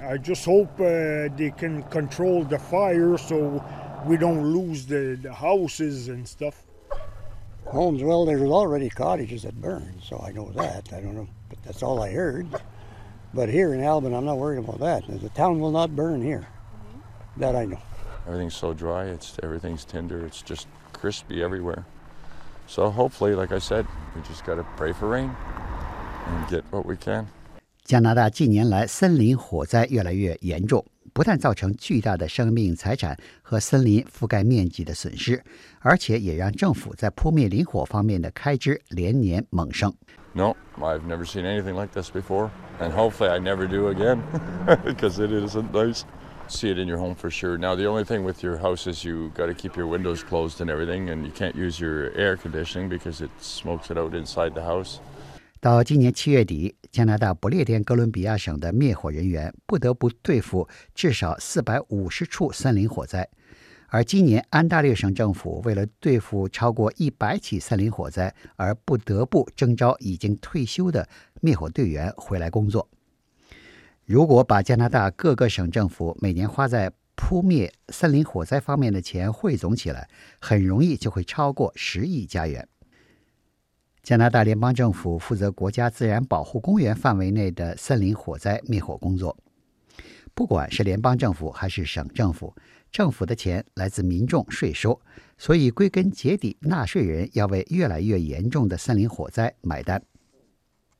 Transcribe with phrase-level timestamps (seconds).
[0.00, 3.64] I just hope uh, they can control the fire so
[4.06, 6.62] we don't lose the, the houses and stuff.
[7.66, 10.92] Homes, well, there's already cottages that burn, so I know that.
[10.92, 12.46] I don't know, but that's all I heard.
[13.34, 15.20] But here in Albany, I'm not worried about that.
[15.20, 16.46] The town will not burn here.
[17.38, 17.80] That I know.
[18.26, 19.06] Everything's so dry.
[19.06, 20.24] It's everything's tender.
[20.24, 21.84] It's just crispy everywhere.
[22.66, 25.34] So hopefully, like I said, we just got to pray for rain
[26.26, 27.28] and get what we can.
[27.85, 35.43] 加拿大近年来森林火灾越来越严重，不但造成巨大的生命财产和森林覆盖面积的损失，
[35.79, 39.93] 而且也让政府在扑灭林火方面的开支连年猛升。
[40.33, 44.19] No, I've never seen anything like this before, and hopefully I never do again,
[44.85, 46.03] because it isn't nice.
[46.47, 47.57] See it in your home for sure.
[47.57, 50.61] Now, the only thing with your house is you got to keep your windows closed
[50.61, 54.53] and everything, and you can't use your air conditioning because it smokes it out inside
[54.53, 55.01] the house.
[55.58, 63.28] 到今年七月底，加拿大不列颠哥伦比亚省的灭火人员不得不对付至少四百五十处森林火灾，
[63.88, 71.08] 而今年安大略省政府为了对付超过一百起森林火灾，而不得不征召已经退休的
[71.40, 72.88] 灭火队员回来工作。
[74.04, 82.68] 如果把加拿大各个省政府每年花在扑灭森林火灾方面的钱汇总起来，很容易就会超过十亿加元。
[84.06, 89.36] 加拿大联邦政府负责国家自然保护公园范围内的森林火灾灭火工作。
[90.32, 92.54] 不管是联邦政府还是省政府，
[92.92, 95.00] 政府的钱来自民众税收，
[95.36, 100.00] 所以归根结底，纳税人要为越来越严重的森林火灾买单。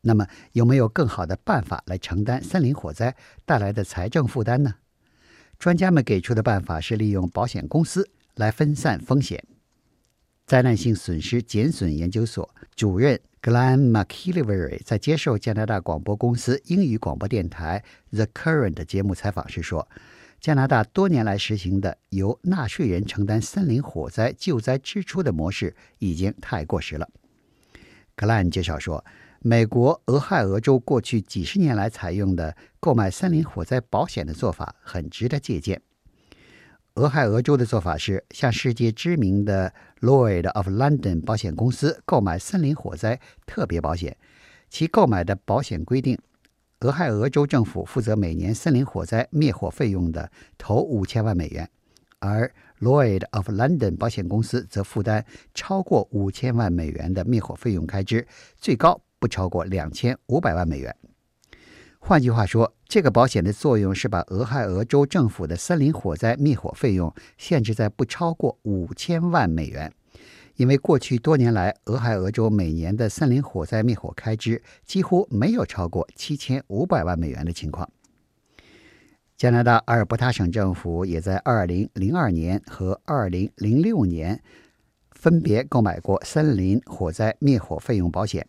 [0.00, 3.14] 那么，有没有更好的办法来承担森林火灾
[3.46, 4.74] 带来的财政负担呢？
[5.56, 9.44] 专家们给出的办法是利用保险公司来分散风险。
[10.48, 19.86] 灾难性损失减损研究所主任 Glenn McKelvey 在接受加拿大广播公司英语广播电台 The Current 节目采访时说
[20.40, 27.06] ：“加拿大多年来实行的由纳税人承担森林火灾救灾支出的模式已经太过时了。”
[28.16, 29.04] ”Glen 介绍说
[29.40, 35.78] ：“美国俄亥俄州过去几十年来采用的购买森林火灾保险的做法很值得借鉴。”
[36.98, 44.16] 俄亥俄州的做法是向世界知名的 Lloyd of London 保险公司购买森林火灾特别保险。
[44.68, 46.18] 其购买的保险规定，
[46.80, 50.28] 俄亥俄州政府负责每年森林火灾灭火费用的
[50.58, 51.70] 头五千万美元，
[52.18, 58.26] 而 Lloyd of London 保险公司则负担超过五千万美元的灭火费用开支，
[58.56, 60.92] 最高不超过两千五百万美元。
[62.08, 69.92] 换句话说，这个保险的作用是把俄亥俄州政府的森林火灾灭火费用限制在不超过五千万美元，
[70.56, 77.86] 因为过去多年来，俄亥俄州每年的森林火灾灭火开支几乎没有超过七千五百万美元的情况。
[79.36, 84.42] 加拿大阿尔伯塔省政府也在二零零二年和二零零六年
[85.10, 88.46] 分别购买过森林火灾灭火费用保险。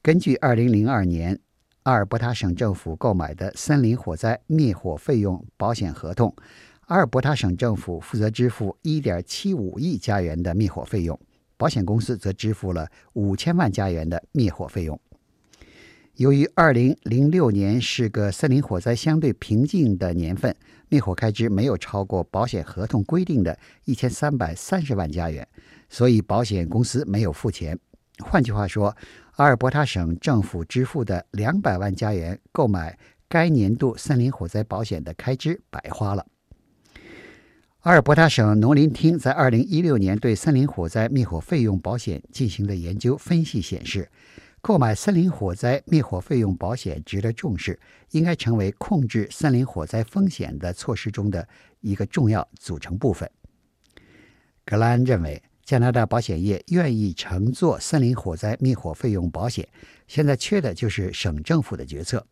[0.00, 1.40] 根据二零零二年。
[1.88, 6.36] 阿尔伯塔省政府购买的森林火灾灭火费用保险合同，
[6.80, 11.18] 阿尔伯塔省政府负责支付1.75亿加元的灭火费用，
[11.56, 15.00] 保险公司则支付了5000万加元的灭火费用。
[16.16, 20.54] 由于2006年是个森林火灾相对平静的年份，
[20.90, 25.48] 灭火开支没有超过保险合同规定的1330万加元，
[25.88, 27.78] 所以保险公司没有付钱。
[28.18, 28.94] 换句话说。
[29.38, 36.26] 阿尔伯塔省政府支付的两百万加元购买该年度森林火灾保险的开支白花了。
[37.82, 44.10] 阿尔伯塔省农林厅在二零一六年对森林火灾灭火费用保险进行的研究分析显示，
[44.60, 47.78] 购买森林火灾灭火费用保险值得重视，
[48.10, 51.46] 应该成为控制森林火灾风险的措施中的
[51.80, 53.30] 一个重要组成部分。
[54.64, 55.40] 格兰认为。
[55.68, 59.68] 加拿大保险业愿意乘坐森林火灾灭火费用保险，
[60.06, 62.26] 现在缺的就是省政府的决策。